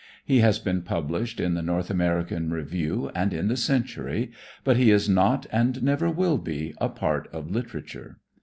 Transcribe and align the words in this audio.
He 0.25 0.39
has 0.39 0.57
been 0.57 0.81
published 0.81 1.39
in 1.39 1.53
the 1.53 1.61
North 1.61 1.91
American 1.91 2.49
Review 2.49 3.11
and 3.13 3.31
in 3.35 3.49
the 3.49 3.55
Century, 3.55 4.31
but 4.63 4.75
he 4.75 4.89
is 4.89 5.07
not 5.07 5.45
and 5.51 5.83
never 5.83 6.09
will 6.09 6.39
be 6.39 6.73
a 6.81 6.89
part 6.89 7.29
of 7.31 7.51
literature. 7.51 8.17